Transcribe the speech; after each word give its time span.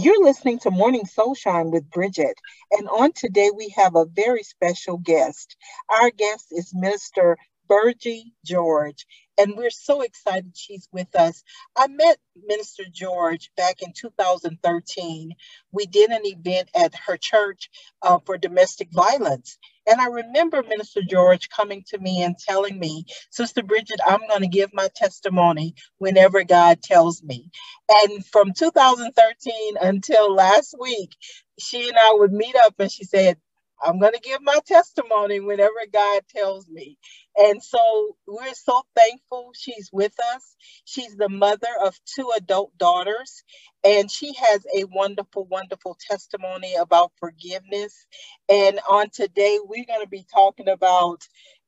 You're 0.00 0.22
listening 0.22 0.60
to 0.60 0.70
Morning 0.70 1.02
Soulshine 1.02 1.72
with 1.72 1.90
Bridget. 1.90 2.38
And 2.70 2.88
on 2.88 3.12
today, 3.12 3.50
we 3.54 3.70
have 3.76 3.96
a 3.96 4.06
very 4.06 4.44
special 4.44 4.96
guest. 4.96 5.56
Our 5.88 6.10
guest 6.10 6.46
is 6.52 6.72
Minister 6.72 7.36
Virgie 7.68 8.34
George, 8.46 9.06
and 9.38 9.54
we're 9.56 9.70
so 9.70 10.02
excited 10.02 10.52
she's 10.56 10.88
with 10.92 11.14
us. 11.16 11.44
I 11.76 11.88
met 11.88 12.18
Minister 12.46 12.84
George 12.92 13.50
back 13.56 13.82
in 13.82 13.92
2013. 13.94 15.32
We 15.72 15.86
did 15.86 16.10
an 16.10 16.22
event 16.24 16.70
at 16.76 16.94
her 17.06 17.18
church 17.18 17.70
uh, 18.02 18.18
for 18.26 18.38
domestic 18.38 18.90
violence. 18.92 19.58
And 19.88 20.00
I 20.00 20.06
remember 20.06 20.62
Minister 20.62 21.02
George 21.08 21.48
coming 21.50 21.84
to 21.88 21.98
me 21.98 22.22
and 22.22 22.36
telling 22.38 22.78
me, 22.78 23.06
Sister 23.30 23.62
Bridget, 23.64 24.00
I'm 24.06 24.20
going 24.28 24.42
to 24.42 24.48
give 24.48 24.70
my 24.74 24.88
testimony 24.96 25.74
whenever 25.98 26.44
God 26.44 26.82
tells 26.82 27.22
me. 27.22 27.50
And 27.90 28.24
from 28.26 28.52
2013 28.54 29.76
until 29.80 30.34
last 30.34 30.74
week, 30.80 31.16
she 31.58 31.88
and 31.88 31.98
I 31.98 32.14
would 32.18 32.32
meet 32.32 32.56
up 32.56 32.74
and 32.80 32.92
she 32.92 33.04
said, 33.04 33.38
I'm 33.82 34.00
going 34.00 34.14
to 34.14 34.20
give 34.20 34.42
my 34.42 34.58
testimony 34.66 35.40
whenever 35.40 35.74
God 35.92 36.22
tells 36.34 36.68
me. 36.68 36.98
And 37.36 37.62
so 37.62 38.16
we're 38.26 38.54
so 38.54 38.82
thankful 38.96 39.52
she's 39.54 39.90
with 39.92 40.14
us. 40.34 40.56
She's 40.84 41.16
the 41.16 41.28
mother 41.28 41.68
of 41.84 41.98
two 42.06 42.30
adult 42.36 42.76
daughters, 42.78 43.44
and 43.84 44.10
she 44.10 44.34
has 44.34 44.66
a 44.76 44.84
wonderful, 44.84 45.46
wonderful 45.46 45.98
testimony 46.10 46.74
about 46.76 47.12
forgiveness. 47.20 48.06
And 48.48 48.80
on 48.90 49.10
today, 49.12 49.58
we're 49.64 49.86
going 49.86 50.02
to 50.02 50.08
be 50.08 50.26
talking 50.34 50.68
about 50.68 51.22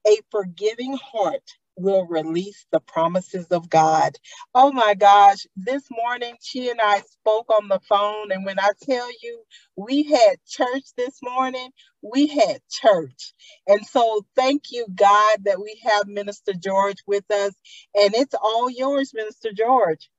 a 0.07 0.19
forgiving 0.31 0.99
heart 1.03 1.45
will 1.81 2.07
release 2.07 2.67
the 2.73 2.81
promises 2.81 3.47
of 3.47 3.69
God. 3.71 4.13
Oh 4.55 4.73
my 4.73 4.95
gosh, 4.95 5.47
this 5.57 5.85
morning 5.91 6.37
she 6.43 6.71
and 6.71 6.81
I 6.83 7.01
spoke 7.01 7.51
on 7.51 7.69
the 7.69 7.81
phone, 7.89 8.33
and 8.33 8.45
when 8.45 8.59
I 8.59 8.71
tell 8.83 9.09
you 9.23 9.43
we 9.77 10.05
had 10.05 10.37
church 10.47 10.85
this 10.97 11.19
morning, 11.23 11.71
we 12.03 12.27
had 12.29 12.61
church. 12.71 13.35
And 13.67 13.85
so 13.87 14.27
thank 14.37 14.65
you, 14.71 14.87
God, 14.95 15.39
that 15.45 15.61
we 15.61 15.81
have 15.85 16.07
Minister 16.07 16.53
George 16.53 16.99
with 17.07 17.25
us, 17.31 17.55
and 17.95 18.15
it's 18.15 18.35
all 18.35 18.71
yours, 18.71 19.13
Minister 19.15 19.51
George. 19.57 20.11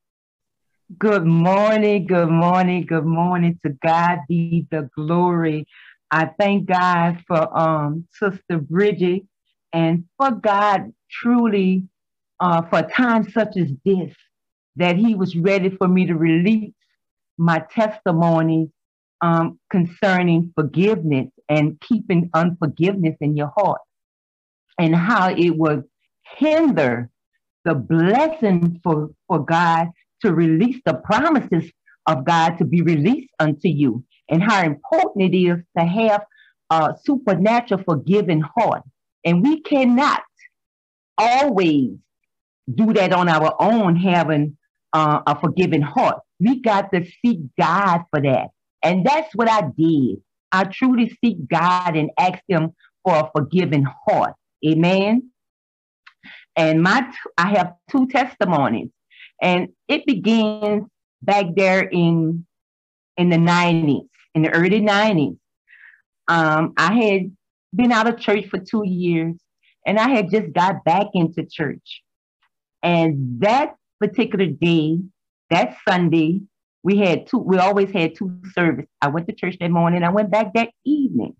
Good 0.97 1.25
morning, 1.25 2.05
good 2.08 2.30
morning, 2.30 2.86
good 2.86 3.05
morning. 3.05 3.59
To 3.66 3.71
God 3.86 4.19
be 4.27 4.67
the 4.71 4.89
glory. 4.95 5.66
I 6.11 6.25
thank 6.38 6.66
God 6.66 7.23
for 7.27 7.58
um 7.58 8.08
Sister 8.11 8.58
Bridget 8.59 9.23
and 9.71 10.05
for 10.17 10.31
God 10.31 10.91
truly 11.12 11.84
uh, 12.40 12.62
for 12.64 12.80
a 12.80 12.92
time 12.92 13.30
such 13.30 13.58
as 13.58 13.67
this, 13.86 14.14
that 14.76 14.95
He 14.95 15.16
was 15.16 15.36
ready 15.36 15.70
for 15.70 15.88
me 15.88 16.06
to 16.08 16.16
release 16.16 16.73
my 17.38 17.64
testimony 17.72 18.70
um, 19.22 19.59
concerning 19.70 20.52
forgiveness 20.56 21.28
and 21.50 21.80
keeping 21.82 22.30
unforgiveness 22.34 23.16
in 23.22 23.38
your 23.38 23.52
heart, 23.58 23.82
and 24.80 24.95
how 24.95 25.30
it 25.30 25.52
would 25.58 25.84
hinder 26.38 27.09
the 27.66 27.76
blessing 27.76 28.80
for, 28.84 29.09
for 29.28 29.45
God 29.45 29.89
to 30.22 30.34
release 30.34 30.82
the 30.86 30.95
promises 30.95 31.72
of 32.08 32.26
God 32.26 32.58
to 32.58 32.66
be 32.66 32.82
released 32.82 33.30
unto 33.39 33.67
you, 33.67 34.04
and 34.30 34.42
how 34.42 34.64
important 34.64 35.34
it 35.34 35.38
is 35.38 35.58
to 35.78 35.86
have 35.86 36.23
a 36.72 36.95
supernatural 37.04 37.84
forgiving 37.84 38.42
heart. 38.42 38.82
And 39.26 39.44
we 39.44 39.62
cannot 39.62 40.22
always 41.17 41.92
do 42.73 42.94
that 42.94 43.14
on 43.14 43.30
our 43.30 43.56
own, 43.59 43.95
having 43.95 44.58
uh, 44.94 45.22
a 45.26 45.40
forgiving 45.40 45.81
heart. 45.81 46.20
We 46.40 46.62
got 46.62 46.92
to 46.94 47.06
seek 47.23 47.40
God 47.59 48.04
for 48.09 48.22
that. 48.22 48.48
And 48.84 49.06
that's 49.06 49.34
what 49.36 49.50
I 49.50 49.62
did. 49.78 50.22
I 50.52 50.66
truly 50.66 51.17
seek 51.23 51.48
God 51.48 51.95
and 51.95 52.09
ask 52.20 52.39
Him 52.48 52.72
for 53.04 53.16
a 53.16 53.30
forgiving 53.36 53.86
heart. 54.08 54.34
Amen. 54.66 55.32
And 56.55 56.83
my, 56.83 57.02
t- 57.02 57.17
I 57.38 57.50
have 57.58 57.73
two 57.89 58.08
testimonies, 58.08 58.89
and 59.42 59.70
it 59.88 60.05
begins 60.05 60.83
back 61.21 61.45
there 61.55 61.82
in 61.82 62.45
in 63.17 63.30
the 63.30 63.38
90s, 63.38 64.08
in 64.36 64.42
the 64.42 64.50
early 64.50 64.82
90s. 64.82 65.38
Um, 66.27 66.73
I 66.77 66.94
had 66.94 67.36
been 67.73 67.92
out 67.92 68.08
of 68.08 68.20
church 68.20 68.48
for 68.48 68.58
two 68.58 68.83
years, 68.86 69.36
and 69.86 69.97
I 69.99 70.09
had 70.09 70.30
just 70.30 70.53
got 70.53 70.83
back 70.83 71.08
into 71.14 71.45
church. 71.45 72.02
And 72.83 73.39
that 73.42 73.75
particular 73.99 74.47
day, 74.47 74.99
that 75.49 75.77
Sunday, 75.87 76.42
we 76.83 76.97
had 76.97 77.27
two, 77.27 77.37
we 77.37 77.58
always 77.58 77.91
had 77.91 78.15
two 78.15 78.39
services. 78.53 78.89
I 79.02 79.09
went 79.09 79.27
to 79.27 79.36
church 79.36 79.58
that 79.59 79.71
morning, 79.71 80.03
I 80.03 80.09
went 80.09 80.31
back 80.31 80.53
that 80.53 80.70
evening. 80.86 81.36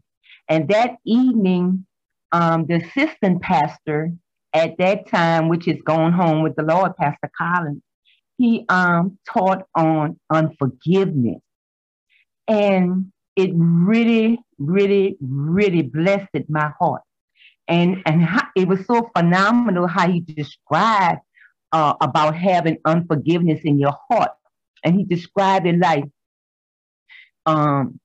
And 0.48 0.68
that 0.70 0.98
evening, 1.06 1.86
um, 2.32 2.66
the 2.68 2.76
assistant 2.76 3.42
pastor 3.42 4.12
at 4.54 4.78
that 4.78 5.08
time, 5.08 5.48
which 5.48 5.68
is 5.68 5.82
going 5.84 6.14
home 6.14 6.44
with 6.44 6.56
the 6.56 6.64
Lord, 6.64 6.96
Pastor 6.98 7.32
Collins, 7.38 7.82
he 8.38 8.66
um, 8.70 9.18
taught 9.32 9.64
on 9.76 10.20
unforgiveness. 10.30 11.42
And 12.48 13.12
it 13.36 13.52
really, 13.54 14.40
really, 14.58 15.18
really 15.22 15.84
blessed 15.84 16.50
my 16.50 16.72
heart 16.80 17.04
and 17.72 18.04
and 18.06 18.22
how, 18.22 18.48
it 18.56 18.68
was 18.68 18.86
so 18.86 19.10
phenomenal 19.16 19.88
how 19.88 20.08
he 20.12 20.20
described 20.20 21.22
uh, 21.72 21.94
about 22.02 22.36
having 22.36 22.78
unforgiveness 22.86 23.62
in 23.64 23.80
your 23.80 23.96
heart, 24.10 24.32
and 24.84 24.94
he 24.96 25.06
described 25.06 25.66
it 25.66 25.80
like 25.80 26.04
um 27.46 28.00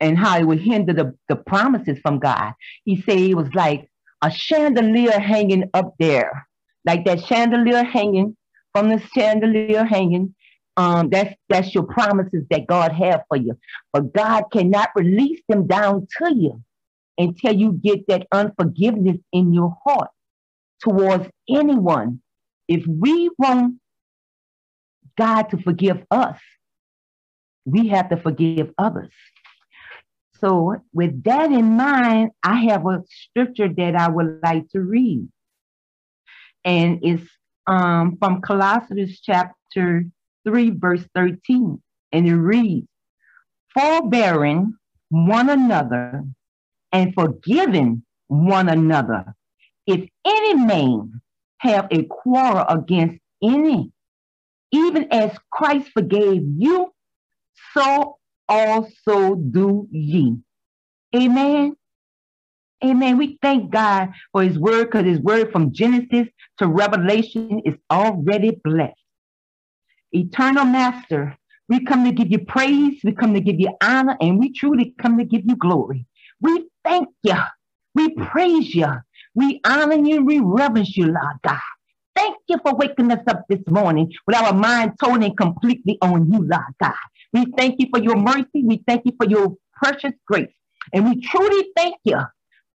and 0.00 0.16
how 0.16 0.38
it 0.38 0.44
would 0.44 0.60
hinder 0.60 0.92
the, 0.92 1.12
the 1.28 1.34
promises 1.34 1.98
from 2.00 2.20
God. 2.20 2.52
He 2.84 3.02
said 3.02 3.18
it 3.18 3.34
was 3.34 3.52
like 3.54 3.90
a 4.22 4.30
chandelier 4.30 5.18
hanging 5.18 5.64
up 5.74 5.94
there, 5.98 6.46
like 6.84 7.04
that 7.06 7.24
chandelier 7.24 7.82
hanging 7.82 8.36
from 8.72 8.90
the 8.90 9.00
chandelier 9.14 9.84
hanging. 9.84 10.34
Um, 10.76 11.08
that's 11.10 11.34
that's 11.48 11.74
your 11.74 11.84
promises 11.84 12.44
that 12.50 12.68
God 12.68 12.92
have 12.92 13.22
for 13.26 13.38
you, 13.38 13.58
but 13.92 14.12
God 14.12 14.44
cannot 14.52 14.90
release 14.94 15.40
them 15.48 15.66
down 15.66 16.06
to 16.18 16.34
you 16.36 16.62
until 17.18 17.54
you 17.54 17.72
get 17.72 18.06
that 18.06 18.26
unforgiveness 18.32 19.18
in 19.32 19.52
your 19.52 19.76
heart 19.84 20.10
towards 20.82 21.28
anyone. 21.48 22.22
If 22.68 22.86
we 22.86 23.30
want 23.38 23.80
God 25.18 25.42
to 25.50 25.58
forgive 25.58 26.04
us, 26.10 26.38
we 27.64 27.88
have 27.88 28.08
to 28.10 28.16
forgive 28.16 28.72
others. 28.78 29.12
So, 30.40 30.76
with 30.92 31.24
that 31.24 31.50
in 31.50 31.76
mind, 31.76 32.30
I 32.44 32.60
have 32.66 32.86
a 32.86 33.02
scripture 33.08 33.68
that 33.76 33.96
I 33.96 34.08
would 34.08 34.38
like 34.42 34.68
to 34.70 34.80
read. 34.80 35.28
And 36.64 37.00
it's 37.02 37.28
um, 37.66 38.16
from 38.18 38.40
Colossians 38.40 39.20
chapter 39.20 40.04
3, 40.46 40.70
verse 40.70 41.04
13. 41.14 41.82
And 42.12 42.28
it 42.28 42.36
reads, 42.36 42.86
Forbearing 43.74 44.74
one 45.10 45.50
another 45.50 46.24
and 46.92 47.14
forgiving 47.14 48.02
one 48.28 48.68
another. 48.68 49.34
If 49.86 50.08
any 50.24 50.54
man 50.54 51.20
have 51.58 51.88
a 51.90 52.04
quarrel 52.04 52.64
against 52.68 53.18
any, 53.42 53.90
even 54.72 55.12
as 55.12 55.36
Christ 55.50 55.90
forgave 55.94 56.42
you, 56.56 56.92
so 57.74 58.18
also 58.48 59.34
do 59.34 59.88
ye. 59.90 60.36
Amen. 61.14 61.74
Amen. 62.84 63.18
We 63.18 63.38
thank 63.42 63.70
God 63.70 64.10
for 64.30 64.42
his 64.42 64.58
word 64.58 64.84
because 64.86 65.04
his 65.04 65.18
word 65.20 65.50
from 65.50 65.72
Genesis 65.72 66.28
to 66.58 66.68
Revelation 66.68 67.60
is 67.64 67.74
already 67.90 68.60
blessed. 68.62 68.94
Eternal 70.12 70.64
Master, 70.64 71.36
we 71.68 71.84
come 71.84 72.04
to 72.04 72.12
give 72.12 72.30
you 72.30 72.38
praise, 72.38 73.00
we 73.04 73.12
come 73.12 73.34
to 73.34 73.40
give 73.40 73.60
you 73.60 73.70
honor, 73.82 74.16
and 74.20 74.38
we 74.38 74.52
truly 74.52 74.94
come 74.98 75.18
to 75.18 75.24
give 75.24 75.42
you 75.44 75.56
glory. 75.56 76.06
We 76.40 76.68
thank 76.84 77.08
you. 77.22 77.36
We 77.94 78.10
praise 78.14 78.74
you. 78.74 78.88
We 79.34 79.60
honor 79.66 79.96
you. 79.96 80.24
We 80.24 80.40
reverence 80.40 80.96
you, 80.96 81.06
Lord 81.06 81.36
God. 81.42 81.60
Thank 82.14 82.36
you 82.48 82.58
for 82.64 82.74
waking 82.74 83.12
us 83.12 83.22
up 83.28 83.44
this 83.48 83.60
morning 83.68 84.12
with 84.26 84.36
our 84.36 84.52
mind 84.52 84.92
totally 85.02 85.34
completely 85.34 85.98
on 86.02 86.30
you, 86.32 86.40
Lord 86.40 86.74
God. 86.82 86.94
We 87.32 87.46
thank 87.56 87.76
you 87.80 87.88
for 87.90 88.00
your 88.00 88.16
mercy. 88.16 88.64
We 88.64 88.82
thank 88.86 89.02
you 89.04 89.12
for 89.20 89.28
your 89.28 89.56
precious 89.74 90.12
grace. 90.26 90.52
And 90.92 91.08
we 91.08 91.20
truly 91.20 91.68
thank 91.76 91.96
you 92.04 92.18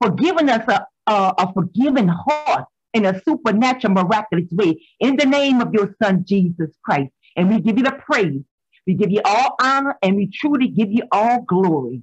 for 0.00 0.10
giving 0.10 0.48
us 0.48 0.66
a, 0.68 0.86
a, 1.10 1.34
a 1.38 1.52
forgiving 1.52 2.08
heart 2.08 2.64
in 2.94 3.04
a 3.06 3.20
supernatural, 3.24 3.94
miraculous 3.94 4.48
way 4.52 4.80
in 5.00 5.16
the 5.16 5.26
name 5.26 5.60
of 5.60 5.74
your 5.74 5.94
son, 6.02 6.24
Jesus 6.26 6.70
Christ. 6.84 7.10
And 7.36 7.50
we 7.50 7.60
give 7.60 7.76
you 7.76 7.84
the 7.84 7.92
praise. 7.92 8.42
We 8.86 8.94
give 8.94 9.10
you 9.10 9.20
all 9.24 9.56
honor 9.60 9.96
and 10.02 10.16
we 10.16 10.30
truly 10.32 10.68
give 10.68 10.90
you 10.92 11.02
all 11.12 11.42
glory 11.42 12.02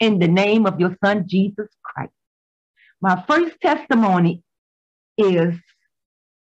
in 0.00 0.18
the 0.18 0.28
name 0.28 0.66
of 0.66 0.80
your 0.80 0.96
son, 1.04 1.24
Jesus 1.26 1.68
Christ. 1.82 2.12
My 3.00 3.22
first 3.26 3.60
testimony 3.60 4.42
is 5.18 5.54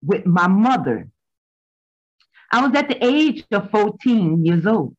with 0.03 0.25
my 0.25 0.47
mother. 0.47 1.07
I 2.51 2.65
was 2.65 2.75
at 2.75 2.89
the 2.89 3.03
age 3.03 3.45
of 3.51 3.71
14 3.71 4.45
years 4.45 4.65
old. 4.65 4.95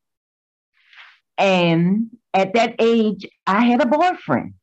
And 1.36 2.10
at 2.32 2.54
that 2.54 2.76
age, 2.78 3.26
I 3.46 3.64
had 3.66 3.82
a 3.82 3.86
boyfriend. 3.86 4.54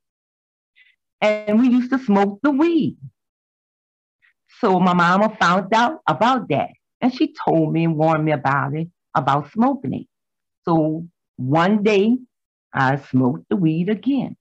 And 1.21 1.59
we 1.59 1.69
used 1.69 1.91
to 1.91 1.99
smoke 1.99 2.39
the 2.41 2.51
weed. 2.51 2.97
So 4.59 4.79
my 4.79 4.93
mama 4.93 5.35
found 5.39 5.73
out 5.73 5.99
about 6.07 6.49
that. 6.49 6.69
And 7.01 7.13
she 7.13 7.33
told 7.45 7.73
me 7.73 7.83
and 7.85 7.95
warned 7.95 8.25
me 8.25 8.31
about 8.31 8.73
it, 8.75 8.87
about 9.15 9.51
smoking 9.51 9.93
it. 9.93 10.07
So 10.65 11.07
one 11.37 11.83
day 11.83 12.17
I 12.73 12.97
smoked 12.97 13.45
the 13.49 13.55
weed 13.55 13.89
again. 13.89 14.35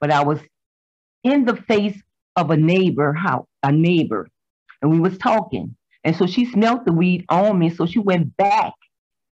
But 0.00 0.10
I 0.10 0.24
was 0.24 0.40
in 1.24 1.44
the 1.44 1.56
face 1.56 2.00
of 2.36 2.50
a 2.50 2.56
neighbor 2.56 3.12
house, 3.12 3.46
a 3.62 3.72
neighbor, 3.72 4.28
and 4.80 4.90
we 4.90 5.00
was 5.00 5.18
talking. 5.18 5.76
And 6.04 6.16
so 6.16 6.26
she 6.26 6.46
smelled 6.46 6.86
the 6.86 6.92
weed 6.92 7.26
on 7.28 7.58
me. 7.58 7.70
So 7.70 7.86
she 7.86 7.98
went 7.98 8.36
back 8.36 8.72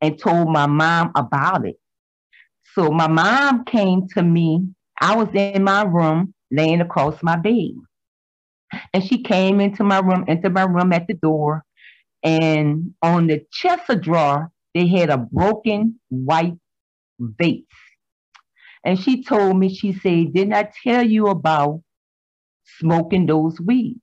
and 0.00 0.19
told 0.19 0.48
my 0.48 0.66
mom 0.66 1.12
about 1.14 1.66
it. 1.66 1.76
So 2.75 2.90
my 2.90 3.06
mom 3.08 3.64
came 3.64 4.08
to 4.08 4.22
me. 4.22 4.66
I 5.00 5.16
was 5.16 5.28
in 5.34 5.62
my 5.62 5.84
room 5.84 6.34
laying 6.50 6.81
across 6.81 7.22
my 7.22 7.37
bed. 7.37 7.75
And 8.92 9.04
she 9.04 9.22
came 9.22 9.60
into 9.60 9.84
my 9.84 10.00
room, 10.00 10.25
into 10.26 10.50
my 10.50 10.64
room 10.64 10.92
at 10.92 11.06
the 11.06 11.14
door. 11.14 11.64
And 12.22 12.94
on 13.02 13.28
the 13.28 13.44
chest 13.52 13.88
of 13.88 14.02
drawer, 14.02 14.50
they 14.75 14.87
had 14.88 15.10
a 15.10 15.19
broken 15.19 16.00
white 16.08 16.56
vase. 17.20 17.62
And 18.86 19.00
she 19.00 19.24
told 19.24 19.58
me, 19.58 19.74
she 19.74 19.94
said, 19.94 20.32
Didn't 20.32 20.54
I 20.54 20.70
tell 20.84 21.04
you 21.04 21.26
about 21.26 21.82
smoking 22.78 23.26
those 23.26 23.60
weeds? 23.60 23.98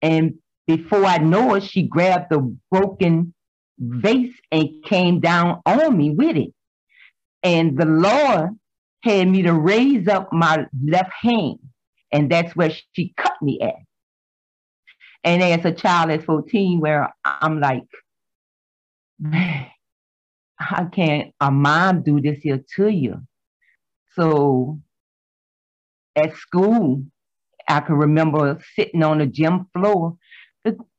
And 0.00 0.36
before 0.66 1.04
I 1.04 1.18
know 1.18 1.54
it, 1.54 1.64
she 1.64 1.82
grabbed 1.82 2.30
the 2.30 2.56
broken 2.70 3.34
vase 3.78 4.34
and 4.50 4.70
came 4.86 5.20
down 5.20 5.60
on 5.66 5.98
me 5.98 6.10
with 6.10 6.38
it. 6.38 6.54
And 7.42 7.78
the 7.78 7.84
Lord 7.84 8.58
had 9.02 9.28
me 9.28 9.42
to 9.42 9.52
raise 9.52 10.08
up 10.08 10.32
my 10.32 10.64
left 10.82 11.12
hand, 11.20 11.58
and 12.10 12.30
that's 12.32 12.56
where 12.56 12.72
she 12.94 13.12
cut 13.18 13.34
me 13.42 13.60
at. 13.60 13.74
And 15.24 15.42
as 15.42 15.66
a 15.66 15.72
child 15.72 16.10
at 16.10 16.24
14, 16.24 16.80
where 16.80 17.14
I'm 17.22 17.60
like, 17.60 17.84
man, 19.20 19.66
how 20.56 20.86
can 20.86 21.32
a 21.38 21.50
mom 21.50 22.02
do 22.02 22.18
this 22.18 22.38
here 22.38 22.64
to 22.76 22.88
you? 22.88 23.20
So 24.18 24.80
at 26.16 26.36
school, 26.36 27.04
I 27.68 27.80
can 27.80 27.94
remember 27.94 28.58
sitting 28.74 29.02
on 29.02 29.18
the 29.18 29.26
gym 29.26 29.66
floor. 29.72 30.16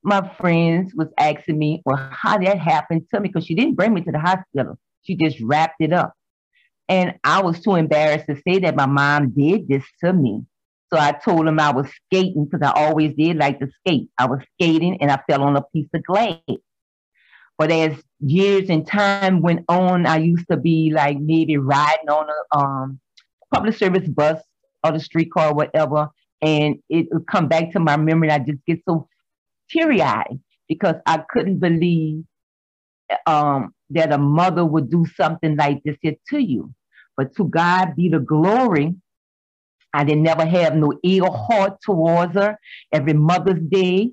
My 0.01 0.27
friends 0.39 0.93
was 0.95 1.09
asking 1.17 1.59
me, 1.59 1.81
well, 1.85 2.09
how 2.11 2.37
that 2.37 2.57
happened 2.57 3.07
to 3.13 3.19
me, 3.19 3.27
because 3.27 3.45
she 3.45 3.55
didn't 3.55 3.75
bring 3.75 3.93
me 3.93 4.01
to 4.01 4.11
the 4.11 4.19
hospital. 4.19 4.79
She 5.03 5.15
just 5.15 5.39
wrapped 5.41 5.81
it 5.81 5.91
up. 5.91 6.13
And 6.87 7.15
I 7.23 7.41
was 7.41 7.59
too 7.59 7.75
embarrassed 7.75 8.27
to 8.27 8.41
say 8.47 8.59
that 8.59 8.75
my 8.75 8.85
mom 8.85 9.31
did 9.31 9.67
this 9.67 9.83
to 10.03 10.13
me. 10.13 10.43
So 10.91 10.97
I 10.97 11.11
told 11.11 11.47
him 11.47 11.59
I 11.59 11.71
was 11.71 11.87
skating 12.05 12.45
because 12.45 12.65
I 12.65 12.71
always 12.71 13.13
did 13.13 13.37
like 13.37 13.59
to 13.59 13.67
skate. 13.79 14.09
I 14.17 14.25
was 14.25 14.39
skating 14.53 14.99
and 15.01 15.11
I 15.11 15.19
fell 15.29 15.43
on 15.43 15.55
a 15.55 15.61
piece 15.73 15.89
of 15.93 16.03
glass. 16.03 16.39
But 17.57 17.71
as 17.71 18.01
years 18.21 18.69
and 18.69 18.87
time 18.87 19.41
went 19.41 19.65
on, 19.67 20.07
I 20.07 20.17
used 20.17 20.47
to 20.49 20.57
be 20.57 20.91
like 20.95 21.19
maybe 21.19 21.57
riding 21.57 22.09
on 22.09 22.27
a 22.29 22.57
um, 22.57 22.99
public 23.53 23.75
service 23.75 24.07
bus 24.07 24.41
or 24.83 24.91
the 24.91 24.99
streetcar 24.99 25.49
or 25.49 25.53
whatever, 25.53 26.09
and 26.41 26.75
it 26.89 27.07
would 27.11 27.27
come 27.27 27.47
back 27.47 27.71
to 27.71 27.79
my 27.79 27.97
memory. 27.97 28.29
And 28.29 28.41
I 28.41 28.45
just 28.45 28.65
get 28.65 28.81
so 28.87 29.07
teary 29.69 30.01
eyed 30.01 30.39
because 30.67 30.95
I 31.05 31.23
couldn't 31.29 31.59
believe 31.59 32.23
um, 33.25 33.73
that 33.89 34.13
a 34.13 34.17
mother 34.17 34.65
would 34.65 34.89
do 34.89 35.05
something 35.15 35.55
like 35.55 35.81
this 35.83 35.97
here 36.01 36.15
to 36.29 36.39
you. 36.39 36.73
But 37.17 37.35
to 37.35 37.45
God 37.45 37.95
be 37.95 38.09
the 38.09 38.19
glory. 38.19 38.95
I 39.93 40.03
didn't 40.03 40.23
never 40.23 40.45
have 40.45 40.75
no 40.75 40.93
ill 41.03 41.31
heart 41.31 41.81
towards 41.83 42.35
her. 42.35 42.57
Every 42.93 43.13
Mother's 43.13 43.59
Day, 43.69 44.11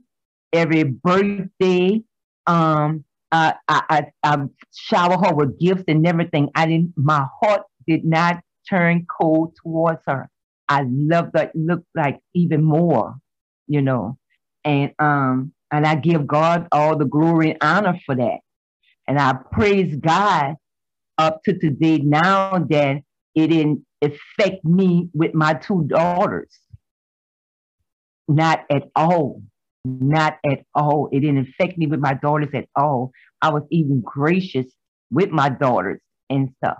every 0.52 0.84
birthday, 0.84 2.02
um, 2.46 3.04
I, 3.30 3.54
I, 3.68 4.06
I 4.22 4.38
shower 4.72 5.18
her 5.18 5.34
with 5.34 5.60
gifts 5.60 5.84
and 5.88 6.06
everything. 6.06 6.48
I 6.54 6.66
didn't. 6.66 6.94
My 6.96 7.26
heart 7.42 7.62
did 7.86 8.04
not 8.04 8.40
turn 8.68 9.06
cold 9.20 9.56
towards 9.62 10.00
her. 10.06 10.28
I 10.68 10.84
love 10.88 11.30
that 11.32 11.54
Looked 11.54 11.86
like 11.94 12.20
even 12.34 12.62
more, 12.62 13.16
you 13.66 13.82
know, 13.82 14.18
and 14.64 14.92
um, 14.98 15.52
and 15.70 15.86
I 15.86 15.94
give 15.94 16.26
God 16.26 16.66
all 16.72 16.96
the 16.96 17.04
glory 17.04 17.50
and 17.50 17.58
honor 17.60 17.98
for 18.04 18.14
that, 18.16 18.38
and 19.06 19.18
I 19.18 19.34
praise 19.52 19.96
God 19.96 20.56
up 21.18 21.42
to 21.44 21.58
today 21.58 21.98
now 21.98 22.58
that 22.70 23.02
it 23.34 23.46
didn't 23.48 23.84
affect 24.02 24.64
me 24.64 25.08
with 25.14 25.34
my 25.34 25.54
two 25.54 25.84
daughters. 25.88 26.58
Not 28.28 28.64
at 28.70 28.84
all. 28.96 29.42
Not 29.84 30.38
at 30.44 30.64
all. 30.74 31.08
It 31.12 31.20
didn't 31.20 31.48
affect 31.48 31.78
me 31.78 31.86
with 31.86 32.00
my 32.00 32.14
daughters 32.14 32.50
at 32.54 32.68
all. 32.74 33.12
I 33.40 33.50
was 33.50 33.62
even 33.70 34.00
gracious 34.00 34.66
with 35.12 35.30
my 35.30 35.48
daughters 35.48 36.00
and 36.28 36.50
stuff 36.56 36.78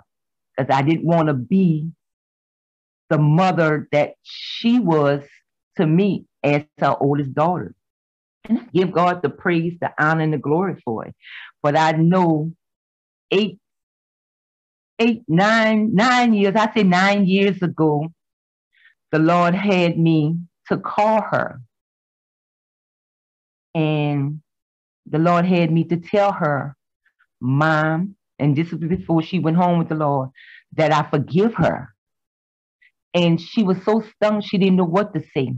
because 0.57 0.73
I 0.75 0.81
didn't 0.81 1.05
want 1.05 1.27
to 1.27 1.33
be 1.33 1.91
the 3.09 3.17
mother 3.17 3.87
that 3.91 4.13
she 4.23 4.79
was 4.79 5.23
to 5.77 5.85
me 5.85 6.25
as 6.43 6.63
her 6.79 6.95
oldest 6.99 7.33
daughter. 7.33 7.73
And 8.45 8.59
I 8.59 8.63
give 8.73 8.91
God 8.91 9.21
the 9.21 9.29
praise, 9.29 9.77
the 9.79 9.91
honor, 9.99 10.21
and 10.21 10.33
the 10.33 10.37
glory 10.37 10.81
for 10.83 11.05
it. 11.05 11.15
But 11.61 11.77
I 11.77 11.91
know 11.91 12.51
eight 13.31 13.59
eight, 14.99 15.23
nine, 15.27 15.93
nine 15.93 16.33
years, 16.33 16.55
I 16.55 16.73
say 16.73 16.83
nine 16.83 17.25
years 17.25 17.61
ago, 17.61 18.07
the 19.11 19.19
Lord 19.19 19.53
had 19.53 19.97
me 19.97 20.37
to 20.67 20.77
call 20.77 21.21
her. 21.21 21.61
And 23.75 24.41
the 25.05 25.19
Lord 25.19 25.45
had 25.45 25.71
me 25.71 25.83
to 25.85 25.97
tell 25.97 26.31
her, 26.31 26.75
Mom, 27.39 28.16
and 28.39 28.55
this 28.55 28.71
was 28.71 28.79
before 28.81 29.21
she 29.21 29.39
went 29.39 29.57
home 29.57 29.79
with 29.79 29.89
the 29.89 29.95
Lord, 29.95 30.29
that 30.73 30.91
I 30.91 31.09
forgive 31.09 31.55
her. 31.55 31.89
And 33.13 33.39
she 33.41 33.63
was 33.63 33.77
so 33.83 34.03
stung, 34.15 34.41
she 34.41 34.57
didn't 34.57 34.75
know 34.75 34.83
what 34.83 35.13
to 35.13 35.23
say. 35.33 35.53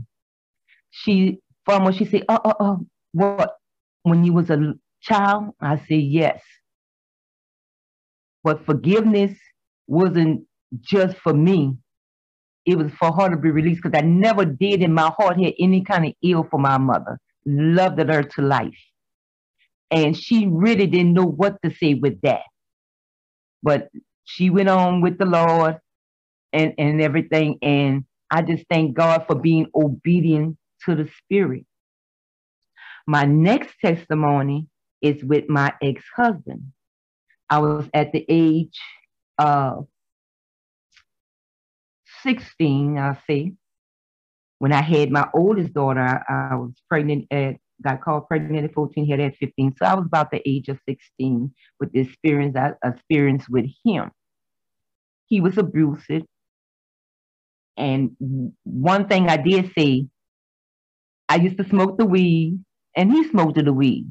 She, 0.90 1.38
from 1.64 1.84
when 1.84 1.92
she 1.92 2.04
said, 2.04 2.24
Oh, 2.28 2.40
oh, 2.44 2.54
oh, 2.60 2.86
what? 3.12 3.56
When 4.02 4.24
you 4.24 4.32
was 4.32 4.50
a 4.50 4.74
child? 5.02 5.54
I 5.60 5.76
said, 5.76 6.02
Yes. 6.02 6.40
But 8.42 8.64
forgiveness 8.64 9.36
wasn't 9.86 10.46
just 10.80 11.18
for 11.18 11.34
me. 11.34 11.76
It 12.64 12.78
was 12.78 12.92
for 12.92 13.12
her 13.12 13.28
to 13.28 13.36
be 13.36 13.50
released 13.50 13.82
because 13.82 13.98
I 13.98 14.06
never 14.06 14.44
did 14.44 14.82
in 14.82 14.94
my 14.94 15.12
heart 15.18 15.40
had 15.40 15.54
any 15.58 15.82
kind 15.82 16.06
of 16.06 16.12
ill 16.22 16.46
for 16.50 16.58
my 16.58 16.78
mother. 16.78 17.18
Loved 17.44 17.98
her 17.98 18.22
to 18.22 18.42
life. 18.42 18.78
And 19.90 20.16
she 20.16 20.46
really 20.46 20.86
didn't 20.86 21.14
know 21.14 21.26
what 21.26 21.56
to 21.64 21.74
say 21.74 21.94
with 21.94 22.20
that. 22.22 22.42
But 23.62 23.88
she 24.24 24.50
went 24.50 24.68
on 24.68 25.00
with 25.00 25.18
the 25.18 25.26
Lord 25.26 25.78
and, 26.52 26.74
and 26.78 27.00
everything. 27.00 27.58
And 27.62 28.04
I 28.30 28.42
just 28.42 28.64
thank 28.70 28.94
God 28.94 29.24
for 29.26 29.34
being 29.34 29.66
obedient 29.74 30.56
to 30.84 30.94
the 30.94 31.08
Spirit. 31.24 31.66
My 33.06 33.24
next 33.24 33.74
testimony 33.84 34.66
is 35.02 35.22
with 35.24 35.48
my 35.48 35.72
ex 35.82 36.02
husband. 36.14 36.72
I 37.48 37.58
was 37.58 37.88
at 37.92 38.12
the 38.12 38.24
age 38.28 38.78
of 39.38 39.88
16, 42.22 42.98
I 42.98 43.18
say, 43.26 43.54
when 44.58 44.72
I 44.72 44.82
had 44.82 45.10
my 45.10 45.26
oldest 45.34 45.72
daughter, 45.72 46.00
I, 46.00 46.50
I 46.52 46.54
was 46.54 46.72
pregnant 46.88 47.26
at, 47.30 47.56
got 47.82 48.02
called 48.02 48.28
pregnant 48.28 48.64
at 48.64 48.74
14, 48.74 49.08
had 49.08 49.20
at 49.20 49.36
15. 49.36 49.74
So 49.78 49.86
I 49.86 49.94
was 49.94 50.06
about 50.06 50.30
the 50.30 50.42
age 50.48 50.68
of 50.68 50.78
16 50.88 51.52
with 51.78 51.92
the 51.92 52.00
experience 52.00 52.56
uh, 52.56 52.72
I 52.82 52.88
experienced 52.88 53.48
with 53.48 53.66
him. 53.84 54.10
He 55.26 55.40
was 55.40 55.58
abusive. 55.58 56.22
And 57.76 58.16
one 58.64 59.08
thing 59.08 59.28
I 59.28 59.36
did 59.36 59.72
say, 59.76 60.06
I 61.28 61.36
used 61.36 61.58
to 61.58 61.68
smoke 61.68 61.96
the 61.96 62.06
weed 62.06 62.58
and 62.96 63.12
he 63.12 63.28
smoked 63.28 63.62
the 63.62 63.72
weed. 63.72 64.10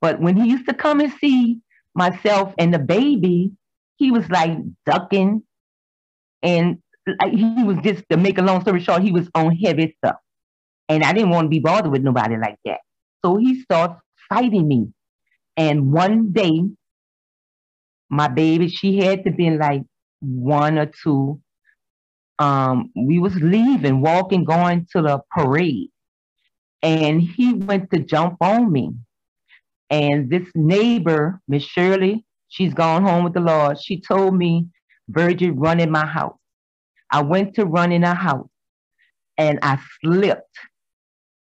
But 0.00 0.20
when 0.20 0.36
he 0.36 0.50
used 0.50 0.68
to 0.68 0.74
come 0.74 1.00
and 1.00 1.12
see 1.20 1.60
myself 1.94 2.52
and 2.58 2.74
the 2.74 2.78
baby, 2.78 3.52
he 3.96 4.10
was 4.10 4.28
like 4.28 4.58
ducking 4.86 5.42
and 6.42 6.78
like, 7.20 7.32
he 7.32 7.62
was 7.64 7.76
just 7.82 8.04
to 8.10 8.16
make 8.16 8.38
a 8.38 8.42
long 8.42 8.60
story 8.62 8.80
short, 8.80 9.02
he 9.02 9.12
was 9.12 9.28
on 9.34 9.56
heavy 9.56 9.94
stuff. 9.98 10.16
And 10.88 11.04
I 11.04 11.12
didn't 11.12 11.30
want 11.30 11.46
to 11.46 11.48
be 11.48 11.60
bothered 11.60 11.92
with 11.92 12.02
nobody 12.02 12.36
like 12.36 12.56
that. 12.64 12.80
So 13.24 13.36
he 13.36 13.60
starts 13.62 14.00
fighting 14.28 14.66
me. 14.68 14.88
And 15.56 15.92
one 15.92 16.32
day, 16.32 16.62
my 18.08 18.28
baby, 18.28 18.68
she 18.68 18.98
had 18.98 19.24
to 19.24 19.30
be 19.30 19.50
like 19.50 19.82
one 20.20 20.78
or 20.78 20.90
two. 21.02 21.40
Um, 22.38 22.90
we 22.96 23.18
was 23.18 23.34
leaving, 23.36 24.00
walking, 24.00 24.44
going 24.44 24.86
to 24.92 25.02
the 25.02 25.20
parade. 25.30 25.90
And 26.82 27.20
he 27.20 27.54
went 27.54 27.90
to 27.90 28.00
jump 28.00 28.36
on 28.40 28.72
me. 28.72 28.92
And 29.90 30.30
this 30.30 30.48
neighbor, 30.54 31.40
Miss 31.48 31.62
Shirley, 31.64 32.24
she's 32.48 32.72
gone 32.72 33.02
home 33.02 33.24
with 33.24 33.34
the 33.34 33.40
Lord. 33.40 33.80
She 33.80 34.00
told 34.00 34.34
me 34.34 34.66
Virgin 35.08 35.58
running 35.58 35.90
my 35.90 36.06
house. 36.06 36.38
I 37.10 37.22
went 37.22 37.54
to 37.56 37.66
run 37.66 37.92
in 37.92 38.04
a 38.04 38.14
house 38.14 38.48
and 39.36 39.58
I 39.62 39.78
slipped 40.00 40.58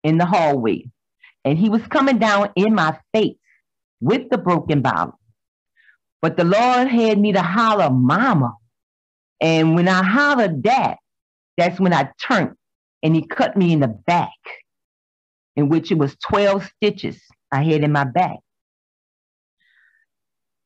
in 0.05 0.19
the 0.19 0.27
hallway. 0.27 0.85
And 1.45 1.59
he 1.59 1.69
was 1.69 1.87
coming 1.87 2.19
down 2.19 2.51
in 2.57 2.75
my 2.75 2.99
face 3.15 3.37
with 4.01 4.29
the 4.31 4.39
broken 4.39 4.83
bottle. 4.83 5.19
But 6.21 6.37
the 6.37 6.45
Lord 6.45 6.89
had 6.89 7.19
me 7.19 7.33
to 7.33 7.43
holler, 7.43 7.91
Mama. 7.91 8.55
And 9.41 9.75
when 9.75 9.89
I 9.89 10.03
hollered 10.03 10.65
that, 10.65 10.99
that's 11.57 11.79
when 11.79 11.93
I 11.93 12.11
turned 12.21 12.57
and 13.03 13.15
he 13.15 13.27
cut 13.27 13.57
me 13.57 13.73
in 13.73 13.81
the 13.81 13.89
back, 13.89 14.31
in 15.57 15.69
which 15.69 15.91
it 15.93 15.99
was 15.99 16.17
12 16.29 16.71
stitches 16.77 17.21
I 17.53 17.63
had 17.63 17.85
in 17.85 17.93
my 17.93 18.05
back. 18.05 18.39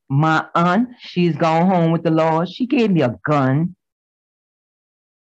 My 0.08 0.46
aunt, 0.54 0.90
she's 1.00 1.36
gone 1.36 1.66
home 1.66 1.92
with 1.92 2.02
the 2.02 2.10
Lord. 2.10 2.48
She 2.48 2.66
gave 2.66 2.90
me 2.90 3.02
a 3.02 3.18
gun. 3.24 3.76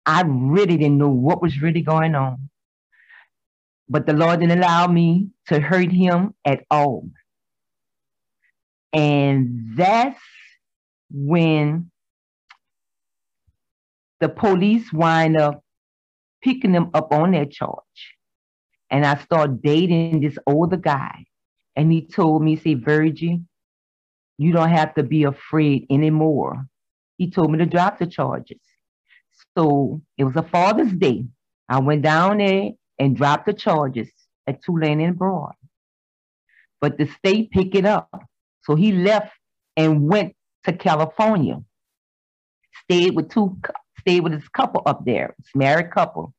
I 0.06 0.24
really 0.25 0.77
didn't 0.77 0.98
know 0.98 1.10
what 1.10 1.41
was 1.41 1.62
really 1.62 1.82
going 1.82 2.15
on. 2.15 2.49
But 3.89 4.05
the 4.05 4.13
Lord 4.13 4.39
didn't 4.39 4.60
allow 4.60 4.88
me 4.88 5.29
to 5.48 5.60
hurt 5.60 5.91
him 5.91 6.36
at 6.46 6.63
all. 6.69 7.10
And 8.93 9.72
that's 9.75 10.19
when 11.12 11.91
the 14.19 14.29
police 14.29 14.91
wind 14.93 15.38
up 15.38 15.63
picking 16.43 16.72
them 16.72 16.91
up 16.93 17.12
on 17.12 17.31
that 17.31 17.51
charge. 17.51 18.15
And 18.91 19.05
I 19.05 19.17
start 19.17 19.62
dating 19.62 20.22
this 20.22 20.38
older 20.46 20.77
guy. 20.77 21.25
And 21.75 21.91
he 21.91 22.01
told 22.01 22.43
me, 22.43 22.58
say, 22.58 22.74
Virgie, 22.74 23.41
you 24.38 24.51
don't 24.51 24.69
have 24.69 24.93
to 24.96 25.03
be 25.03 25.24
afraid 25.24 25.86
anymore. 25.89 26.65
He 27.17 27.29
told 27.29 27.51
me 27.51 27.58
to 27.60 27.65
drop 27.65 28.00
the 28.00 28.08
charges. 28.08 28.60
So 29.58 30.01
it 30.17 30.24
was 30.24 30.36
a 30.36 30.43
Father's 30.43 30.91
Day. 30.91 31.25
I 31.67 31.79
went 31.79 32.01
down 32.01 32.38
there 32.39 32.72
and 33.00 33.15
dropped 33.15 33.46
the 33.46 33.53
charges 33.53 34.10
at 34.46 34.62
Tulane 34.62 35.00
and 35.00 35.18
Broad. 35.18 35.53
But 36.82 36.98
the 36.98 37.08
state 37.08 37.51
picked 37.51 37.75
it 37.75 37.86
up. 37.86 38.10
So 38.63 38.75
he 38.75 38.91
left 38.91 39.32
and 39.75 40.08
went 40.08 40.36
to 40.65 40.74
California. 40.74 41.62
Stayed 42.84 43.15
with 43.15 43.29
two, 43.29 43.58
stayed 44.00 44.22
with 44.22 44.34
his 44.34 44.48
couple 44.50 44.84
up 44.86 45.06
there, 45.06 45.36
this 45.38 45.50
married 45.56 45.91
couple. 45.91 46.34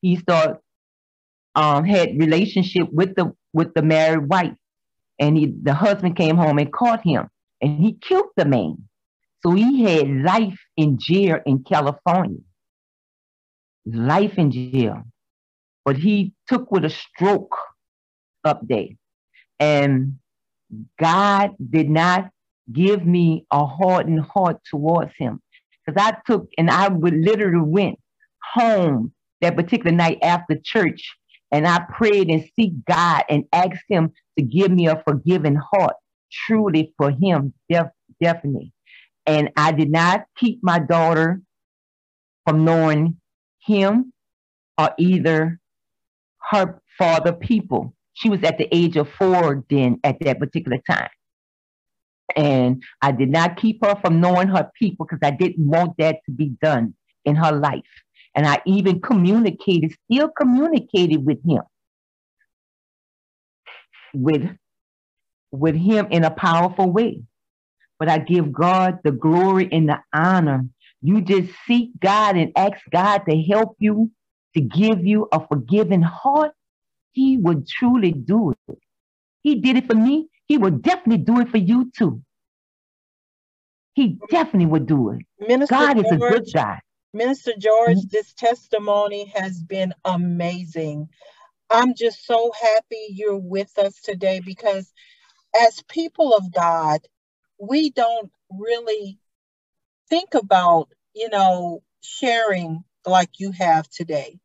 He 0.00 0.16
started 0.16 0.58
um, 1.54 1.84
had 1.84 2.18
relationship 2.18 2.88
with 2.92 3.16
the 3.16 3.34
with 3.52 3.74
the 3.74 3.82
married 3.82 4.28
wife, 4.28 4.54
and 5.18 5.36
he 5.36 5.54
the 5.62 5.74
husband 5.74 6.16
came 6.16 6.36
home 6.36 6.58
and 6.58 6.72
caught 6.72 7.02
him, 7.02 7.28
and 7.60 7.80
he 7.80 7.94
killed 7.94 8.30
the 8.36 8.44
man. 8.44 8.88
So 9.42 9.52
he 9.52 9.82
had 9.82 10.08
life 10.08 10.58
in 10.76 10.98
jail 11.00 11.38
in 11.46 11.64
California. 11.64 12.40
Life 13.86 14.38
in 14.38 14.50
jail. 14.50 15.02
But 15.88 15.96
he 15.96 16.34
took 16.46 16.70
with 16.70 16.84
a 16.84 16.90
stroke 16.90 17.56
up 18.44 18.60
there. 18.68 18.88
And 19.58 20.18
God 21.00 21.52
did 21.70 21.88
not 21.88 22.28
give 22.70 23.06
me 23.06 23.46
a 23.50 23.64
hardened 23.64 24.20
heart 24.20 24.58
towards 24.70 25.12
him. 25.16 25.40
Because 25.86 25.98
I 25.98 26.18
took 26.30 26.50
and 26.58 26.68
I 26.70 26.88
would 26.88 27.14
literally 27.14 27.64
went 27.66 27.98
home 28.52 29.14
that 29.40 29.56
particular 29.56 29.90
night 29.90 30.18
after 30.22 30.58
church 30.62 31.16
and 31.52 31.66
I 31.66 31.80
prayed 31.96 32.28
and 32.28 32.46
seek 32.54 32.84
God 32.86 33.24
and 33.30 33.44
asked 33.54 33.86
him 33.88 34.12
to 34.38 34.44
give 34.44 34.70
me 34.70 34.88
a 34.88 35.02
forgiving 35.06 35.56
heart 35.56 35.96
truly 36.30 36.92
for 36.98 37.12
him, 37.12 37.54
def- 37.70 37.86
definitely. 38.22 38.74
And 39.24 39.52
I 39.56 39.72
did 39.72 39.90
not 39.90 40.26
keep 40.36 40.58
my 40.62 40.80
daughter 40.80 41.40
from 42.46 42.66
knowing 42.66 43.16
him 43.64 44.12
or 44.76 44.90
either 44.98 45.58
her 46.50 46.80
father 46.98 47.32
people. 47.32 47.94
She 48.14 48.28
was 48.28 48.42
at 48.42 48.58
the 48.58 48.68
age 48.74 48.96
of 48.96 49.08
four 49.18 49.64
then 49.70 50.00
at 50.02 50.16
that 50.20 50.40
particular 50.40 50.78
time. 50.88 51.08
And 52.36 52.82
I 53.00 53.12
did 53.12 53.30
not 53.30 53.56
keep 53.56 53.84
her 53.84 53.96
from 53.96 54.20
knowing 54.20 54.48
her 54.48 54.70
people 54.78 55.06
because 55.06 55.26
I 55.26 55.30
didn't 55.30 55.66
want 55.66 55.94
that 55.98 56.18
to 56.26 56.32
be 56.32 56.52
done 56.60 56.94
in 57.24 57.36
her 57.36 57.52
life. 57.52 57.82
And 58.34 58.46
I 58.46 58.60
even 58.66 59.00
communicated, 59.00 59.94
still 60.10 60.28
communicated 60.28 61.24
with 61.24 61.38
him. 61.46 61.62
With, 64.14 64.48
with 65.50 65.74
him 65.74 66.08
in 66.10 66.24
a 66.24 66.30
powerful 66.30 66.90
way. 66.90 67.22
But 67.98 68.08
I 68.08 68.18
give 68.18 68.52
God 68.52 68.98
the 69.04 69.10
glory 69.12 69.68
and 69.72 69.88
the 69.88 69.98
honor. 70.12 70.66
You 71.02 71.20
just 71.20 71.50
seek 71.66 71.90
God 72.00 72.36
and 72.36 72.52
ask 72.56 72.78
God 72.92 73.22
to 73.28 73.42
help 73.42 73.76
you, 73.78 74.10
to 74.58 74.64
give 74.64 75.06
you 75.06 75.28
a 75.32 75.46
forgiving 75.46 76.02
heart. 76.02 76.52
He 77.12 77.38
would 77.38 77.66
truly 77.66 78.12
do 78.12 78.54
it. 78.68 78.78
He 79.42 79.56
did 79.56 79.76
it 79.76 79.86
for 79.86 79.94
me. 79.94 80.28
He 80.46 80.58
will 80.58 80.70
definitely 80.70 81.24
do 81.24 81.40
it 81.40 81.48
for 81.48 81.58
you 81.58 81.90
too. 81.96 82.22
He 83.94 84.18
definitely 84.30 84.66
would 84.66 84.86
do 84.86 85.10
it. 85.10 85.22
Minister 85.40 85.74
God 85.74 85.94
George, 85.94 86.06
is 86.06 86.12
a 86.12 86.16
good 86.16 86.48
guy. 86.52 86.80
Minister 87.12 87.52
George, 87.58 87.98
mm-hmm. 87.98 88.08
this 88.10 88.32
testimony 88.34 89.32
has 89.34 89.60
been 89.62 89.92
amazing. 90.04 91.08
I'm 91.70 91.94
just 91.94 92.24
so 92.24 92.52
happy 92.60 93.06
you're 93.10 93.36
with 93.36 93.76
us 93.78 94.00
today 94.00 94.40
because 94.40 94.92
as 95.60 95.82
people 95.88 96.34
of 96.34 96.52
God, 96.52 97.00
we 97.58 97.90
don't 97.90 98.30
really 98.50 99.18
think 100.08 100.34
about, 100.34 100.88
you 101.14 101.28
know, 101.28 101.82
sharing 102.00 102.84
like 103.04 103.30
you 103.38 103.52
have 103.52 103.88
today. 103.88 104.38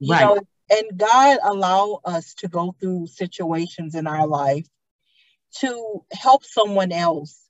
You 0.00 0.12
right. 0.12 0.20
know, 0.22 0.40
and 0.70 0.98
God 0.98 1.38
allow 1.42 2.00
us 2.04 2.34
to 2.34 2.48
go 2.48 2.74
through 2.78 3.06
situations 3.08 3.94
in 3.94 4.06
our 4.06 4.26
life 4.26 4.66
to 5.60 6.04
help 6.12 6.44
someone 6.44 6.92
else. 6.92 7.40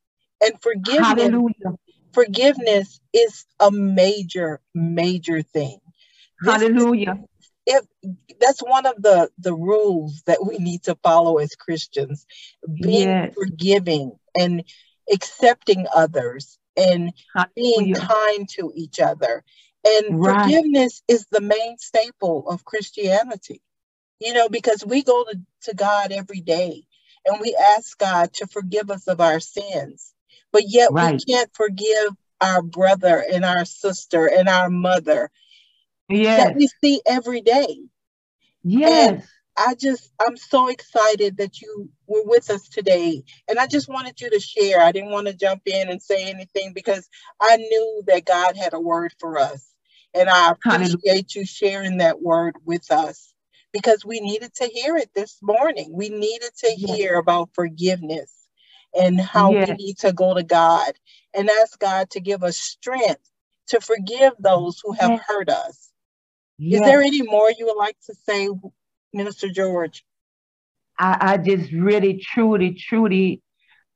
And 0.40 0.61
forgiveness, 0.62 1.07
Hallelujah. 1.07 1.78
forgiveness 2.12 3.00
is 3.12 3.45
a 3.59 3.71
major, 3.71 4.61
major 4.75 5.43
thing. 5.43 5.78
Hallelujah. 6.45 7.19
if 7.67 7.85
that's 8.40 8.61
one 8.62 8.87
of 8.87 9.02
the 9.02 9.28
the 9.38 9.55
rules 9.55 10.23
that 10.26 10.38
we 10.47 10.59
need 10.59 10.85
to 10.85 10.97
follow 11.02 11.38
as 11.38 11.57
Christians, 11.57 12.25
being 12.81 13.09
yes. 13.09 13.35
forgiving 13.35 14.12
and 14.38 14.62
accepting 15.12 15.87
others 15.93 16.59
and 16.76 17.12
Hallelujah. 17.35 17.50
being 17.57 17.95
kind 17.95 18.49
to 18.50 18.73
each 18.75 19.00
other. 19.00 19.43
And 19.88 20.21
right. 20.21 20.42
forgiveness 20.42 21.02
is 21.09 21.26
the 21.30 21.40
main 21.40 21.78
staple 21.78 22.49
of 22.49 22.64
Christianity. 22.64 23.62
You 24.21 24.35
know, 24.35 24.49
because 24.49 24.85
we 24.85 25.02
go 25.04 25.25
to, 25.25 25.40
to 25.64 25.75
God 25.75 26.11
every 26.11 26.40
day 26.40 26.83
and 27.25 27.40
we 27.40 27.57
ask 27.76 27.97
God 27.99 28.33
to 28.35 28.47
forgive 28.47 28.90
us 28.90 29.07
of 29.07 29.21
our 29.21 29.38
sins. 29.38 30.12
But 30.52 30.64
yet 30.66 30.90
right. 30.92 31.12
we 31.12 31.33
can't 31.33 31.50
forgive 31.54 32.16
our 32.40 32.62
brother 32.62 33.25
and 33.33 33.45
our 33.45 33.64
sister 33.64 34.26
and 34.26 34.49
our 34.49 34.71
mother 34.71 35.30
yes. 36.09 36.45
that 36.45 36.57
we 36.57 36.68
see 36.83 37.00
every 37.07 37.40
day. 37.40 37.78
Yes. 38.64 39.11
And 39.11 39.23
I 39.57 39.75
just, 39.75 40.11
I'm 40.25 40.37
so 40.37 40.68
excited 40.68 41.37
that 41.38 41.61
you 41.61 41.90
were 42.07 42.23
with 42.25 42.49
us 42.50 42.68
today. 42.68 43.25
And 43.49 43.59
I 43.59 43.66
just 43.66 43.88
wanted 43.88 44.21
you 44.21 44.30
to 44.30 44.40
share. 44.40 44.80
I 44.80 44.92
didn't 44.92 45.11
want 45.11 45.26
to 45.26 45.35
jump 45.35 45.62
in 45.66 45.88
and 45.88 46.00
say 46.00 46.30
anything 46.30 46.73
because 46.75 47.09
I 47.40 47.57
knew 47.57 48.02
that 48.07 48.25
God 48.25 48.57
had 48.57 48.73
a 48.73 48.80
word 48.80 49.12
for 49.18 49.38
us. 49.38 49.67
And 50.14 50.28
I 50.28 50.50
appreciate 50.50 51.34
you 51.34 51.44
sharing 51.44 51.98
that 51.98 52.20
word 52.20 52.56
with 52.64 52.90
us 52.90 53.32
because 53.72 54.04
we 54.04 54.20
needed 54.20 54.54
to 54.54 54.66
hear 54.66 54.96
it 54.96 55.10
this 55.14 55.38
morning. 55.42 55.90
We 55.92 56.08
needed 56.08 56.50
to 56.64 56.70
hear 56.70 57.12
yes. 57.12 57.20
about 57.20 57.50
forgiveness 57.54 58.32
and 58.98 59.20
how 59.20 59.52
yes. 59.52 59.68
we 59.68 59.74
need 59.74 59.98
to 59.98 60.12
go 60.12 60.34
to 60.34 60.42
God 60.42 60.92
and 61.34 61.50
ask 61.50 61.78
God 61.78 62.10
to 62.10 62.20
give 62.20 62.42
us 62.42 62.56
strength 62.56 63.30
to 63.68 63.80
forgive 63.80 64.32
those 64.38 64.80
who 64.82 64.92
have 64.92 65.10
yes. 65.10 65.22
hurt 65.26 65.48
us. 65.50 65.90
Is 66.58 66.80
there 66.80 67.02
any 67.02 67.22
more 67.22 67.52
you 67.56 67.66
would 67.66 67.76
like 67.76 67.96
to 68.06 68.14
say, 68.14 68.48
Minister 69.12 69.48
George? 69.48 70.04
I, 70.98 71.16
I 71.20 71.36
just 71.36 71.70
really, 71.70 72.18
truly, 72.18 72.74
truly 72.74 73.42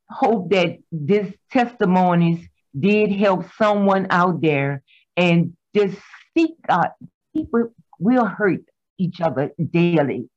hope 0.08 0.50
that 0.50 0.78
this 0.92 1.32
testimonies 1.50 2.46
did 2.78 3.10
help 3.12 3.46
someone 3.58 4.06
out 4.10 4.40
there 4.40 4.82
and 5.16 5.56
just 5.74 5.96
seek 6.36 6.54
God. 6.68 6.90
People 7.34 7.72
will 7.98 8.26
hurt 8.26 8.62
each 8.98 9.20
other 9.20 9.52
daily 9.70 10.28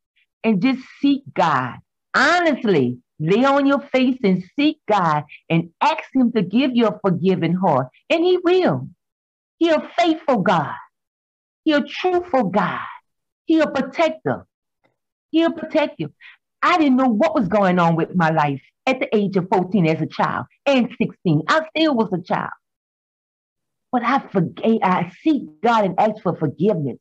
and 0.43 0.61
just 0.61 0.81
seek 1.01 1.23
God. 1.33 1.77
Honestly, 2.13 2.99
lay 3.19 3.43
on 3.43 3.65
your 3.65 3.81
face 3.81 4.17
and 4.23 4.43
seek 4.57 4.79
God 4.87 5.23
and 5.49 5.69
ask 5.81 6.03
Him 6.13 6.31
to 6.33 6.41
give 6.41 6.71
you 6.75 6.87
a 6.87 6.99
forgiving 6.99 7.53
heart, 7.53 7.87
and 8.09 8.23
He 8.23 8.37
will. 8.43 8.89
He 9.57 9.69
a 9.69 9.89
faithful 9.97 10.39
God. 10.39 10.75
He 11.63 11.73
a 11.73 11.81
truthful 11.81 12.49
God. 12.49 12.79
He 13.45 13.59
a 13.59 13.67
protector. 13.67 14.45
He'll 15.31 15.51
protect 15.51 15.99
you. 15.99 16.13
I 16.61 16.77
didn't 16.77 16.97
know 16.97 17.09
what 17.09 17.35
was 17.35 17.47
going 17.47 17.79
on 17.79 17.95
with 17.95 18.15
my 18.15 18.29
life 18.29 18.61
at 18.85 18.99
the 18.99 19.13
age 19.15 19.35
of 19.35 19.47
14 19.49 19.85
as 19.87 20.01
a 20.01 20.05
child 20.05 20.45
and 20.65 20.89
16. 21.01 21.43
I 21.47 21.61
still 21.75 21.95
was 21.95 22.11
a 22.13 22.21
child. 22.21 22.51
But 23.95 24.03
I 24.03 24.19
forgave, 24.19 24.81
I 24.83 25.09
seek 25.21 25.61
God 25.61 25.85
and 25.85 25.97
ask 25.97 26.21
for 26.21 26.35
forgiveness. 26.35 26.97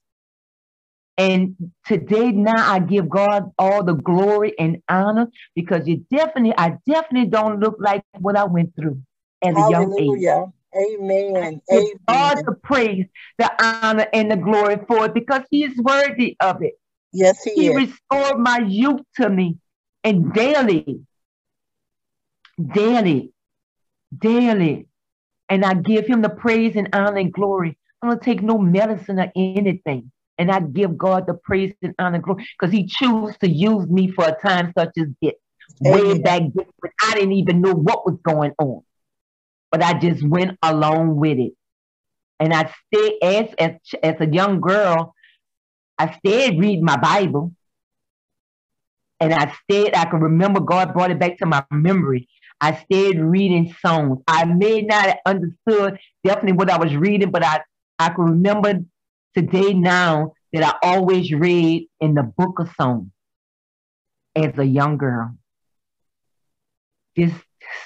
And 1.18 1.56
today 1.84 2.30
now 2.30 2.72
I 2.72 2.78
give 2.78 3.08
God 3.08 3.50
all 3.58 3.82
the 3.82 3.94
glory 3.94 4.56
and 4.60 4.80
honor 4.88 5.26
because 5.56 5.88
you 5.88 6.06
definitely, 6.08 6.54
I 6.56 6.76
definitely 6.86 7.30
don't 7.30 7.58
look 7.58 7.78
like 7.80 8.04
what 8.20 8.36
I 8.36 8.44
went 8.44 8.76
through 8.76 9.02
as 9.42 9.56
a 9.56 9.68
young 9.68 9.92
age. 9.98 10.22
Amen. 10.76 11.60
Amen. 11.68 11.98
God 12.06 12.38
the 12.46 12.52
praise, 12.62 13.06
the 13.38 13.50
honor, 13.60 14.06
and 14.12 14.30
the 14.30 14.36
glory 14.36 14.78
for 14.86 15.06
it 15.06 15.14
because 15.14 15.42
He 15.50 15.64
is 15.64 15.76
worthy 15.78 16.36
of 16.38 16.62
it. 16.62 16.74
Yes, 17.12 17.42
He, 17.42 17.54
he 17.54 17.68
is. 17.70 17.74
restored 17.74 18.38
my 18.38 18.58
youth 18.58 19.00
to 19.16 19.28
me, 19.28 19.58
and 20.04 20.32
daily, 20.32 21.00
daily, 22.64 23.32
daily, 24.16 24.86
and 25.48 25.64
I 25.64 25.74
give 25.74 26.06
Him 26.06 26.22
the 26.22 26.30
praise 26.30 26.76
and 26.76 26.88
honor 26.92 27.18
and 27.18 27.32
glory. 27.32 27.76
I 28.02 28.08
don't 28.08 28.22
take 28.22 28.42
no 28.42 28.58
medicine 28.58 29.18
or 29.18 29.32
anything. 29.36 30.10
And 30.36 30.50
I 30.50 30.60
give 30.60 30.98
God 30.98 31.26
the 31.26 31.34
praise 31.34 31.74
and 31.82 31.94
honor 31.98 32.16
and 32.16 32.24
glory 32.24 32.46
because 32.58 32.72
He 32.72 32.86
chose 32.86 33.36
to 33.38 33.48
use 33.48 33.86
me 33.88 34.10
for 34.10 34.24
a 34.26 34.36
time 34.40 34.72
such 34.76 34.92
as 34.98 35.08
this. 35.22 35.34
Way 35.80 36.18
back 36.18 36.42
then, 36.54 36.66
when 36.80 36.92
I 37.02 37.14
didn't 37.14 37.32
even 37.32 37.60
know 37.60 37.72
what 37.72 38.06
was 38.06 38.18
going 38.22 38.52
on 38.58 38.82
but 39.74 39.82
I 39.82 39.94
just 39.98 40.22
went 40.22 40.56
along 40.62 41.16
with 41.16 41.36
it. 41.36 41.52
And 42.38 42.54
I 42.54 42.72
stayed 42.86 43.14
as, 43.20 43.48
as, 43.58 43.72
as 44.04 44.14
a 44.20 44.32
young 44.32 44.60
girl, 44.60 45.16
I 45.98 46.16
stayed 46.18 46.60
reading 46.60 46.84
my 46.84 46.96
Bible. 46.96 47.52
And 49.18 49.34
I 49.34 49.52
stayed, 49.64 49.96
I 49.96 50.04
can 50.04 50.20
remember 50.20 50.60
God 50.60 50.92
brought 50.92 51.10
it 51.10 51.18
back 51.18 51.38
to 51.38 51.46
my 51.46 51.64
memory. 51.72 52.28
I 52.64 52.83
stayed 52.85 53.21
reading 53.21 53.75
songs. 53.85 54.21
I 54.26 54.47
may 54.47 54.80
not 54.80 55.04
have 55.04 55.18
understood 55.26 55.99
definitely 56.25 56.52
what 56.52 56.71
I 56.71 56.78
was 56.78 56.97
reading, 56.97 57.30
but 57.30 57.44
I, 57.44 57.61
I 57.99 58.09
can 58.09 58.25
remember 58.25 58.80
today 59.37 59.75
now 59.75 60.33
that 60.54 60.64
I 60.64 60.88
always 60.88 61.30
read 61.30 61.87
in 62.00 62.14
the 62.14 62.23
book 62.23 62.61
of 62.61 62.71
songs 62.80 63.11
as 64.35 64.56
a 64.56 64.64
young 64.64 64.97
girl. 64.97 65.37
Just 67.18 67.35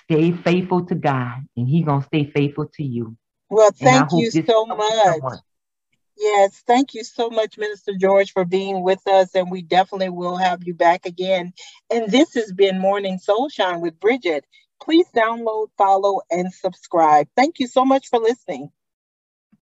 stay 0.04 0.30
faithful 0.30 0.86
to 0.86 0.94
God 0.94 1.44
and 1.56 1.68
He 1.68 1.82
gonna 1.82 2.04
stay 2.04 2.30
faithful 2.30 2.66
to 2.74 2.84
you. 2.84 3.16
Well, 3.50 3.72
thank 3.72 4.12
you 4.12 4.30
so 4.30 4.64
much. 4.64 5.40
Yes, 6.16 6.62
thank 6.68 6.94
you 6.94 7.02
so 7.02 7.30
much, 7.30 7.58
Minister 7.58 7.94
George, 7.98 8.32
for 8.32 8.44
being 8.44 8.82
with 8.84 9.06
us, 9.08 9.34
and 9.34 9.50
we 9.50 9.62
definitely 9.62 10.10
will 10.10 10.36
have 10.36 10.64
you 10.64 10.74
back 10.74 11.04
again. 11.04 11.52
And 11.90 12.10
this 12.10 12.34
has 12.34 12.52
been 12.52 12.78
Morning 12.78 13.18
Soulshine 13.18 13.80
with 13.80 13.98
Bridget. 13.98 14.44
Please 14.82 15.06
download, 15.16 15.68
follow, 15.78 16.22
and 16.30 16.52
subscribe. 16.52 17.28
Thank 17.36 17.60
you 17.60 17.66
so 17.68 17.84
much 17.84 18.08
for 18.08 18.18
listening. 18.20 18.70